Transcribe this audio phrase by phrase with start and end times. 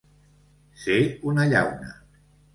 [0.85, 0.97] Ser
[1.33, 1.95] una llauna.